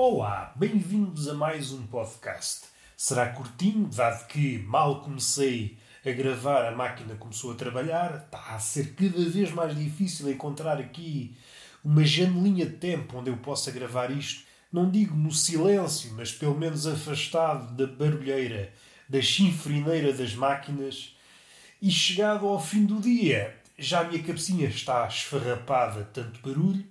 [0.00, 2.66] Olá, bem-vindos a mais um podcast.
[2.96, 5.76] Será curtinho, dado que mal comecei
[6.06, 10.78] a gravar, a máquina começou a trabalhar, está a ser cada vez mais difícil encontrar
[10.78, 11.36] aqui
[11.84, 14.44] uma janelinha de tempo onde eu possa gravar isto.
[14.72, 18.72] Não digo no silêncio, mas pelo menos afastado da barulheira,
[19.08, 21.16] da chinfrineira das máquinas.
[21.82, 26.86] E chegado ao fim do dia, já a minha cabecinha está esfarrapada de tanto barulho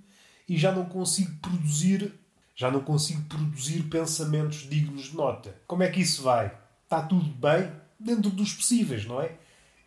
[0.46, 2.14] e já não consigo produzir
[2.58, 5.56] já não consigo produzir pensamentos dignos de nota.
[5.68, 6.52] Como é que isso vai?
[6.84, 7.72] Está tudo bem?
[8.00, 9.32] Dentro dos possíveis, não é?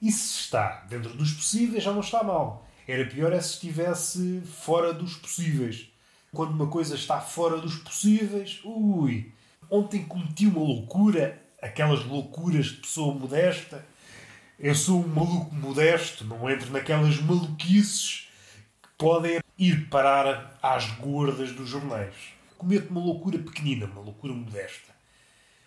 [0.00, 2.66] E se está dentro dos possíveis, já não está mal.
[2.86, 5.88] Era pior é se estivesse fora dos possíveis.
[6.32, 9.32] Quando uma coisa está fora dos possíveis, ui.
[9.68, 13.84] Ontem cometi uma loucura, aquelas loucuras de pessoa modesta.
[14.56, 18.28] Eu sou um maluco modesto, não entro naquelas maluquices
[18.80, 24.94] que podem ir parar às gordas dos jornais cometo uma loucura pequenina, uma loucura modesta.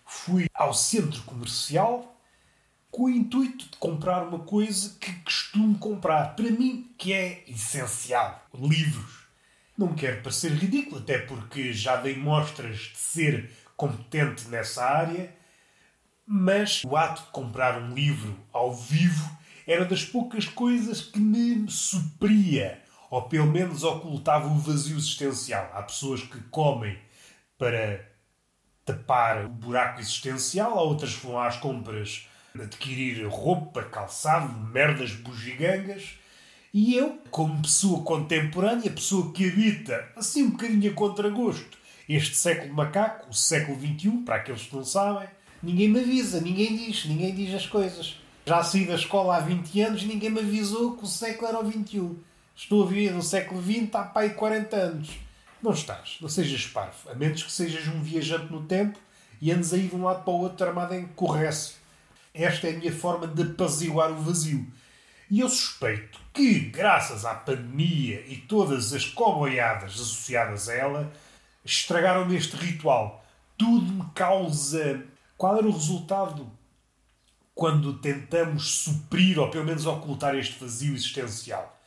[0.06, 2.16] Fui ao centro comercial
[2.92, 8.48] com o intuito de comprar uma coisa que costumo comprar, para mim, que é essencial:
[8.54, 9.24] livros.
[9.76, 15.36] Não quero parecer ridículo, até porque já dei mostras de ser competente nessa área,
[16.28, 19.36] mas o ato de comprar um livro ao vivo
[19.66, 22.83] era das poucas coisas que me supria
[23.14, 25.70] ou pelo menos ocultava o vazio existencial.
[25.72, 26.98] Há pessoas que comem
[27.60, 28.04] para
[28.84, 32.28] tapar o buraco existencial, há outras que vão às compras
[32.60, 36.18] adquirir roupa, calçado, merdas bugigangas.
[36.74, 41.78] E eu, como pessoa contemporânea, pessoa que habita, assim um bocadinho a contragosto,
[42.10, 45.30] este século macaco, o século XXI, para aqueles que não sabem,
[45.62, 48.18] ninguém me avisa, ninguém diz, ninguém diz as coisas.
[48.44, 51.60] Já saí da escola há 20 anos e ninguém me avisou que o século era
[51.60, 52.33] o XXI.
[52.56, 55.10] Estou a viver no século XX há pai 40 anos.
[55.62, 59.00] Não estás, não sejas parvo, a menos que sejas um viajante no tempo
[59.42, 61.78] e andes aí de um lado para o outro armado em correço.
[62.34, 64.68] Esta é a minha forma de apaziguar o vazio.
[65.30, 71.14] E eu suspeito que, graças à pandemia e todas as coboiadas associadas a ela,
[71.66, 73.26] estragaram-me este ritual.
[73.58, 75.04] Tudo me causa.
[75.38, 76.52] Qual era o resultado
[77.56, 81.80] quando tentamos suprir ou pelo menos ocultar este vazio existencial?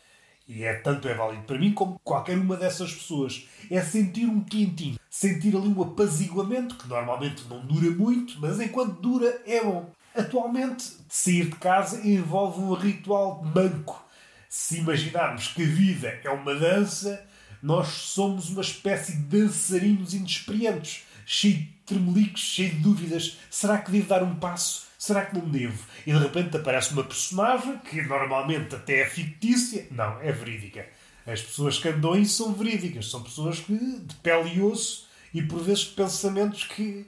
[0.49, 3.49] E é tanto é válido para mim como qualquer uma dessas pessoas.
[3.69, 9.01] É sentir um quentinho, sentir ali um apaziguamento que normalmente não dura muito, mas enquanto
[9.01, 9.91] dura é bom.
[10.15, 14.05] Atualmente, sair de casa envolve um ritual de banco.
[14.49, 17.23] Se imaginarmos que a vida é uma dança,
[17.61, 23.37] nós somos uma espécie de dançarinos inexperientes, cheio de tremelicos, cheio de dúvidas.
[23.51, 24.86] Será que devo dar um passo?
[24.99, 25.85] Será que não devo?
[26.07, 29.87] E de repente aparece uma personagem que normalmente até é fictícia.
[29.91, 30.87] Não, é verídica.
[31.27, 33.11] As pessoas que andam aí são verídicas.
[33.11, 37.07] São pessoas que, de pele e osso e por vezes pensamentos que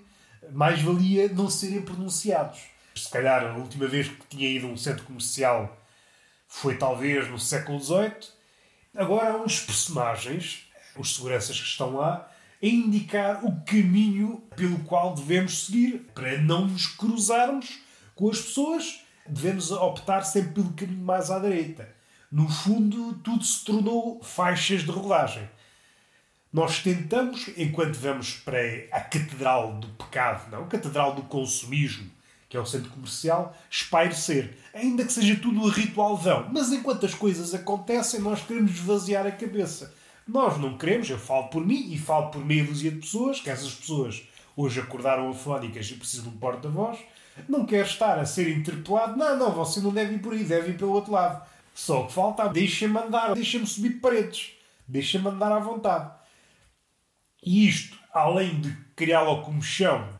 [0.53, 2.61] mais valia não serem pronunciados.
[2.95, 5.79] Se calhar a última vez que tinha ido a um centro comercial
[6.49, 8.39] foi talvez no século XVIII.
[8.95, 10.67] Agora há uns personagens,
[10.97, 12.31] os seguranças que estão lá,
[12.63, 17.79] a indicar o caminho pelo qual devemos seguir para não nos cruzarmos
[18.15, 19.01] com as pessoas.
[19.29, 21.89] Devemos optar sempre pelo caminho mais à direita.
[22.31, 25.49] No fundo, tudo se tornou faixas de rodagem.
[26.53, 28.59] Nós tentamos, enquanto vamos para
[28.91, 32.11] a Catedral do Pecado, não, a Catedral do Consumismo,
[32.49, 34.57] que é o centro comercial, espairecer.
[34.75, 36.49] Ainda que seja tudo a ritual vão.
[36.51, 39.95] Mas enquanto as coisas acontecem, nós queremos esvaziar a cabeça.
[40.29, 43.49] Nós não queremos, eu falo por mim e falo por meia dúzia de pessoas, que
[43.49, 44.23] essas pessoas
[44.55, 46.99] hoje acordaram afónicas e precisam de um porta-voz.
[47.49, 49.17] Não quer estar a ser interpelado.
[49.17, 51.49] Não, não, você não deve ir por aí, deve ir pelo outro lado.
[51.75, 54.51] Só que falta, deixa-me andar, deixa-me subir paredes,
[54.87, 56.11] deixa-me andar à vontade.
[57.43, 60.11] E isto, além de criar logo como chão,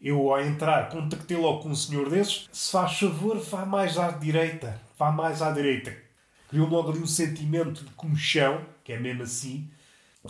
[0.00, 4.10] eu ao entrar contactei logo com um senhor desses, se faz favor, vá mais à
[4.10, 6.11] direita, vá mais à direita
[6.52, 9.70] criou logo ali um sentimento de comichão, que é mesmo assim.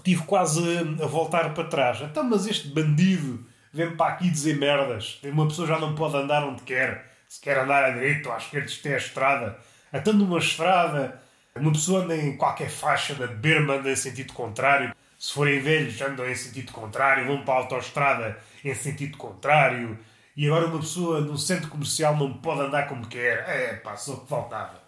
[0.04, 0.62] Tive quase
[1.02, 2.00] a, voltar para trás.
[2.00, 5.18] Então, mas este bandido vem para aqui dizer merdas.
[5.24, 7.10] Uma pessoa já não pode andar onde quer.
[7.28, 9.58] Se quer andar à direita ou à esquerda, isto é a estrada.
[9.92, 11.20] Até numa estrada,
[11.56, 14.94] uma pessoa anda em qualquer faixa da berma, anda em sentido contrário.
[15.18, 19.98] Se forem velhos, andam em sentido contrário, vão para a autoestrada em sentido contrário.
[20.36, 23.44] E agora uma pessoa no centro comercial não pode andar como quer.
[23.48, 24.81] É, pá, só que faltava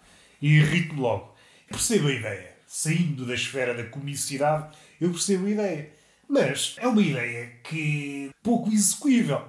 [0.45, 1.35] e irrito-me logo.
[1.67, 2.55] Percebo a ideia.
[2.67, 5.91] Saindo da esfera da comicidade, eu percebo a ideia.
[6.29, 9.43] Mas é uma ideia que pouco execuível.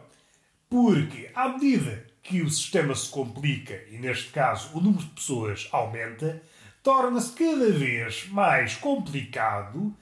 [0.69, 5.67] Porque, à medida que o sistema se complica, e neste caso o número de pessoas
[5.69, 6.41] aumenta,
[6.81, 9.93] torna-se cada vez mais complicado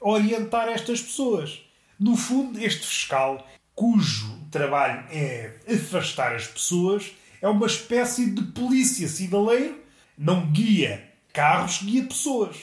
[0.00, 1.62] orientar estas pessoas.
[2.00, 3.46] No fundo, este fiscal,
[3.76, 9.81] cujo trabalho é afastar as pessoas, é uma espécie de polícia sinaleiro,
[10.22, 11.02] não guia
[11.32, 12.56] carros, guia pessoas.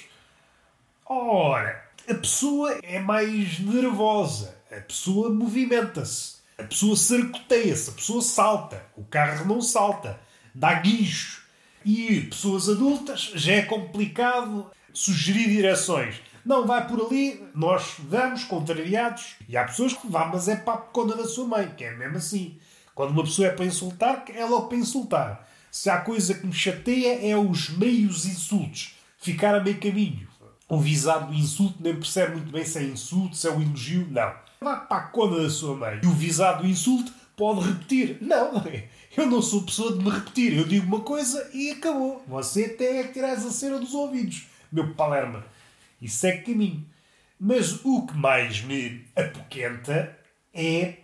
[1.06, 8.86] Ora, a pessoa é mais nervosa, a pessoa movimenta-se, a pessoa sarcoteia-se, a pessoa salta,
[8.96, 10.18] o carro não salta,
[10.56, 11.44] dá guincho.
[11.84, 16.22] E pessoas adultas já é complicado sugerir direções.
[16.46, 19.36] Não, vai por ali, nós vamos contrariados.
[19.50, 22.18] E há pessoas que vão, mas é a conta da sua mãe, que é mesmo
[22.18, 22.58] assim.
[22.96, 25.49] Quando uma pessoa é para insultar, é logo para insultar.
[25.72, 28.96] Se há coisa que me chateia é os meios insultos.
[29.18, 30.28] Ficar a meio caminho.
[30.68, 34.08] O visado do insulto nem percebe muito bem se é insulto, se é um elogio.
[34.10, 34.34] Não.
[34.62, 36.00] Vá para a conta da sua mãe.
[36.04, 38.18] E o visado do insulto pode repetir.
[38.22, 38.64] Não,
[39.18, 40.58] eu não sou pessoa de me repetir.
[40.58, 42.24] Eu digo uma coisa e acabou.
[42.28, 44.48] Você até é que tirar a cera dos ouvidos.
[44.72, 45.44] Meu palerma
[46.02, 46.86] e segue caminho.
[47.40, 50.18] Mas o que mais me apoquenta
[50.54, 50.96] é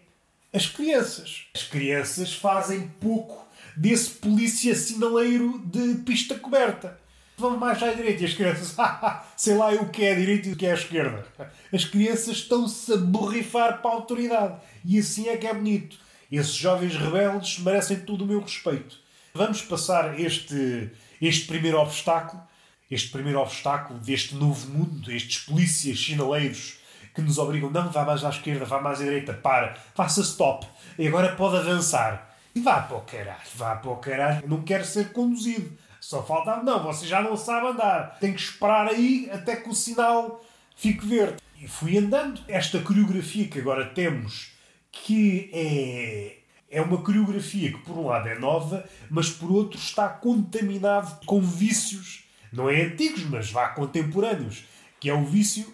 [0.53, 1.47] as crianças.
[1.53, 3.44] As crianças fazem pouco
[3.75, 6.99] desse polícia sinaleiro de pista coberta.
[7.37, 8.75] Vão mais à direita e as crianças,
[9.35, 11.25] sei lá o que é a direita e o que é a esquerda.
[11.73, 14.55] As crianças estão-se a borrifar para a autoridade.
[14.85, 15.97] E assim é que é bonito.
[16.31, 18.97] Esses jovens rebeldes merecem todo o meu respeito.
[19.33, 20.89] Vamos passar este,
[21.21, 22.41] este primeiro obstáculo
[22.89, 26.77] este primeiro obstáculo deste novo mundo, estes polícias sinaleiros
[27.13, 30.67] que nos obrigam, não, vá mais à esquerda, vá mais à direita, para, faça stop,
[30.99, 32.34] e agora pode avançar.
[32.55, 35.77] Vá para o caralho, vá para o caralho, não quero ser conduzido.
[35.99, 38.17] Só falta, não, você já não sabe andar.
[38.19, 40.43] Tem que esperar aí até que o sinal
[40.75, 41.37] fique verde.
[41.59, 42.41] E fui andando.
[42.47, 44.51] Esta coreografia que agora temos,
[44.91, 46.37] que é
[46.67, 51.39] é uma coreografia que, por um lado, é nova, mas por outro, está contaminado com
[51.39, 52.25] vícios
[52.55, 54.63] não é antigos, mas vá contemporâneos,
[54.99, 55.73] que é o vício,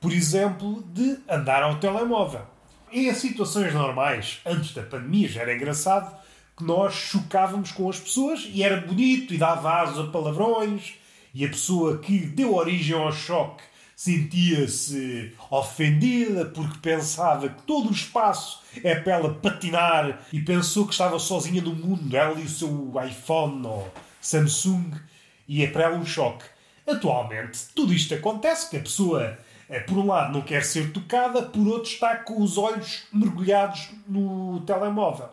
[0.00, 2.44] por exemplo, de andar ao telemóvel.
[2.90, 6.16] Em situações normais, antes da pandemia, já era engraçado
[6.56, 10.94] que nós chocávamos com as pessoas e era bonito e dava asos a palavrões
[11.34, 13.62] e a pessoa que deu origem ao choque
[13.94, 20.92] sentia-se ofendida porque pensava que todo o espaço é para ela patinar e pensou que
[20.92, 24.92] estava sozinha no mundo, ela e o seu iPhone ou Samsung
[25.46, 26.44] e é para ela um choque.
[26.86, 29.38] Atualmente, tudo isto acontece, que a pessoa,
[29.86, 34.60] por um lado, não quer ser tocada, por outro, está com os olhos mergulhados no
[34.60, 35.28] telemóvel.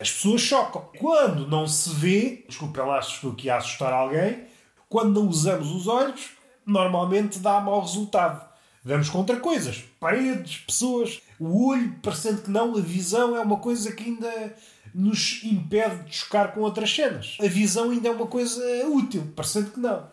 [0.00, 0.88] As pessoas chocam.
[0.98, 4.44] Quando não se vê, desculpa lá se estou aqui a assustar alguém,
[4.88, 6.30] quando não usamos os olhos,
[6.66, 8.48] normalmente dá mau resultado.
[8.82, 13.92] Vamos contra coisas, paredes, pessoas, o olho, parecendo que não, a visão é uma coisa
[13.92, 14.56] que ainda
[14.94, 17.36] nos impede de chocar com outras cenas.
[17.40, 20.08] A visão ainda é uma coisa útil, parecendo que não.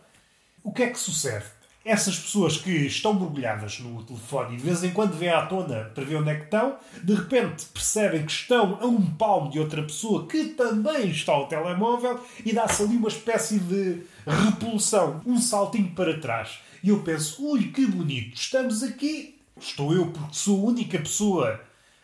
[0.62, 1.46] O que é que sucede?
[1.84, 5.90] Essas pessoas que estão mergulhadas no telefone e de vez em quando vêm à tona
[5.94, 9.58] para ver onde é que estão, de repente percebem que estão a um palmo de
[9.58, 15.38] outra pessoa que também está ao telemóvel e dá-se ali uma espécie de repulsão, um
[15.38, 16.58] saltinho para trás.
[16.82, 19.36] E eu penso, ui, que bonito, estamos aqui.
[19.58, 21.60] Estou eu porque sou a única pessoa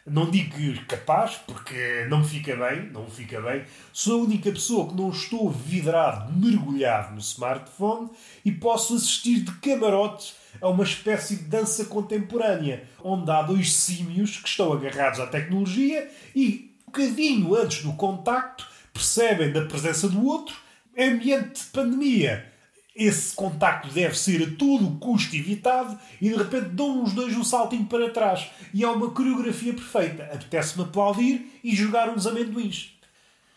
[0.06, 3.64] não digo capaz, porque não fica bem, não fica bem.
[3.92, 8.10] Sou a única pessoa que não estou vidrado, mergulhado no smartphone
[8.44, 14.36] e posso assistir de camarote a uma espécie de dança contemporânea, onde há dois símios
[14.36, 20.24] que estão agarrados à tecnologia e, um bocadinho antes do contacto, percebem da presença do
[20.24, 20.54] outro.
[20.96, 22.53] Ambiente de pandemia
[22.94, 27.42] esse contacto deve ser a todo custo evitado e de repente dão os dois um
[27.42, 28.48] saltinho para trás.
[28.72, 30.24] E é uma coreografia perfeita.
[30.24, 32.92] Apetece-me aplaudir e jogar uns amendoins.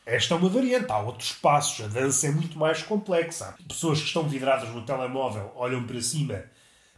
[0.06, 0.92] Esta é uma variante.
[0.92, 1.86] Há outros passos.
[1.86, 3.54] A dança é muito mais complexa.
[3.68, 6.44] Pessoas que estão vidradas no telemóvel olham para cima,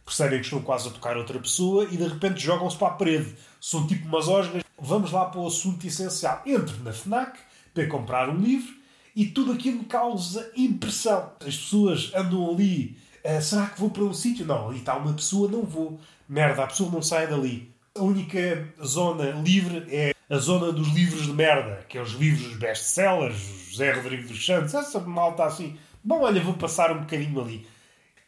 [0.02, 3.34] percebem que estão quase a tocar outra pessoa e de repente jogam-se para a parede.
[3.60, 4.62] São tipo osgas.
[4.78, 6.40] Vamos lá para o assunto essencial.
[6.46, 7.38] Entre na FNAC
[7.74, 8.79] para comprar um livro
[9.14, 11.32] e tudo aquilo causa impressão.
[11.40, 12.96] As pessoas andam ali.
[13.24, 14.46] Uh, será que vou para um sítio?
[14.46, 16.00] Não, ali está uma pessoa, não vou.
[16.28, 17.70] Merda, a pessoa não sai dali.
[17.94, 22.56] A única zona livre é a zona dos livros de merda, que é os livros
[22.56, 23.36] best-sellers,
[23.68, 25.76] José Rodrigo dos Santos, essa malta assim.
[26.04, 27.66] Bom, olha, vou passar um bocadinho ali.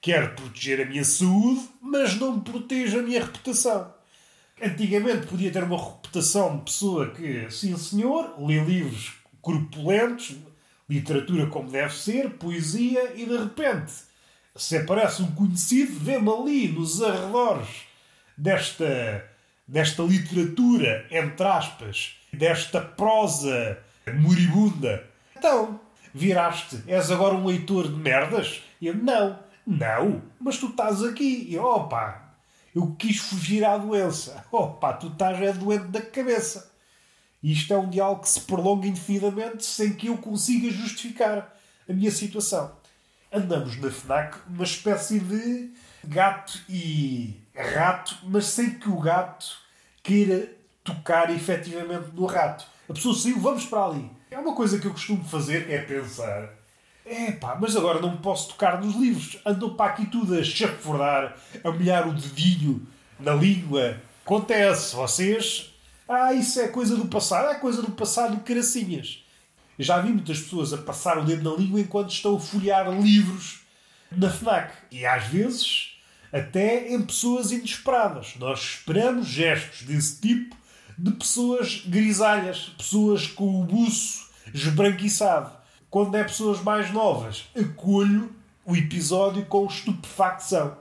[0.01, 3.95] Quero proteger a minha saúde, mas não protejo a minha reputação.
[4.61, 10.37] Antigamente podia ter uma reputação de pessoa que, sim senhor, lê livros corpulentos,
[10.89, 13.93] literatura como deve ser, poesia, e de repente,
[14.55, 17.69] se aparece um conhecido, vê-me ali nos arredores
[18.37, 19.25] desta,
[19.67, 23.79] desta literatura, entre aspas, desta prosa
[24.21, 25.05] moribunda.
[25.37, 25.81] Então,
[26.15, 28.63] viraste, és agora um leitor de merdas?
[28.81, 31.47] Eu, não, não, mas tu estás aqui.
[31.49, 32.21] E, opa,
[32.75, 34.45] Eu quis fugir à doença.
[34.81, 36.72] Pá, tu estás é doente da cabeça.
[37.43, 41.55] Isto é um diálogo que se prolonga indefinidamente sem que eu consiga justificar
[41.89, 42.71] a minha situação.
[43.33, 45.71] Andamos na FNAC uma espécie de
[46.05, 49.57] gato e rato, mas sem que o gato
[50.03, 50.49] queira
[50.85, 52.67] tocar efetivamente no rato.
[52.89, 54.11] A pessoa saiu, vamos para ali.
[54.31, 56.51] É uma coisa que eu costumo fazer, é pensar.
[57.05, 59.39] É pá, mas agora não posso tocar nos livros.
[59.45, 62.87] Andam para aqui tudo a chafurdar, a molhar o dedinho
[63.19, 64.01] na língua.
[64.25, 65.72] Acontece, vocês
[66.13, 67.49] ah, isso é coisa do passado.
[67.51, 69.25] É coisa do passado, caracinhas.
[69.79, 73.61] Já vi muitas pessoas a passar o dedo na língua enquanto estão a folhear livros
[74.11, 74.73] na FNAC.
[74.91, 75.93] E às vezes
[76.33, 78.35] até em pessoas inesperadas.
[78.39, 80.57] Nós esperamos gestos desse tipo
[80.99, 85.53] de pessoas grisalhas, pessoas com o buço esbranquiçado.
[85.91, 90.77] Quando é pessoas mais novas, acolho o episódio com estupefacção.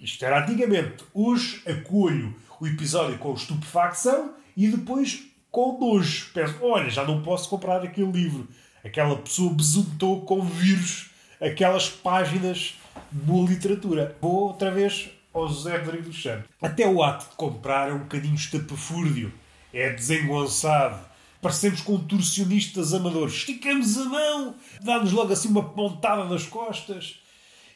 [0.00, 1.04] Isto era antigamente.
[1.12, 6.30] Hoje acolho o episódio com estupefacção e depois com nojo.
[6.32, 8.48] Penso, olha, já não posso comprar aquele livro.
[8.84, 12.74] Aquela pessoa besuntou com vírus aquelas páginas
[13.12, 14.16] de boa literatura.
[14.20, 16.48] Vou outra vez ao José Rodrigo dos Santos.
[16.60, 19.32] Até o ato de comprar é um bocadinho estapafúrdio.
[19.72, 21.04] É desengonçado.
[21.42, 23.34] Parecemos contorcionistas amadores.
[23.34, 27.20] Esticamos a mão, dá-nos logo assim uma pontada nas costas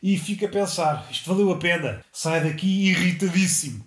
[0.02, 2.02] e fica a pensar: isto valeu a pena.
[2.12, 3.84] Sai daqui irritadíssimo.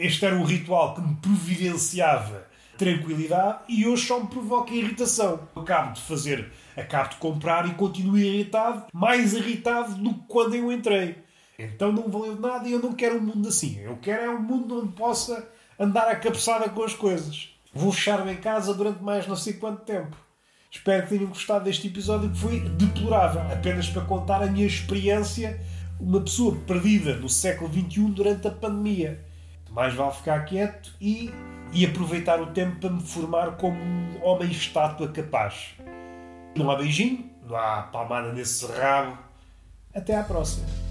[0.00, 5.40] Este era um ritual que me providenciava tranquilidade e hoje só me provoca irritação.
[5.56, 10.70] Acabo de fazer, acabo de comprar e continuo irritado, mais irritado do que quando eu
[10.70, 11.16] entrei.
[11.58, 13.80] Então não valeu nada e eu não quero um mundo assim.
[13.80, 17.48] Eu quero é um mundo onde possa andar a cabeçada com as coisas.
[17.74, 20.16] Vou fechar-me em casa durante mais não sei quanto tempo.
[20.70, 25.60] Espero que tenham gostado deste episódio que foi deplorável, apenas para contar a minha experiência,
[25.98, 29.26] uma pessoa perdida no século XXI durante a pandemia
[29.70, 31.32] mais vale ficar quieto e,
[31.72, 35.74] e aproveitar o tempo para me formar como um homem estátua capaz.
[36.56, 39.18] Não há beijinho, não há palmada nesse rabo.
[39.94, 40.87] Até à próxima.